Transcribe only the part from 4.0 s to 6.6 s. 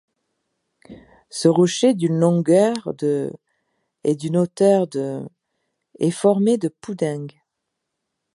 et d'une hauteur de est formé